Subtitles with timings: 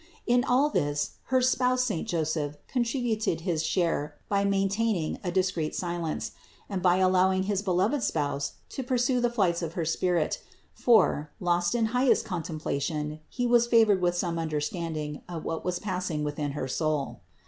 [0.25, 6.31] In all this her spouse saint Joseph contributed his share by maintaining a discreet silence,
[6.67, 10.41] and by allowing his beloved Spouse to pursue the flights of her spirit;
[10.73, 15.77] for, lost in highest con templation, he was favored with some understanding of what was
[15.77, 17.19] passing within her soul.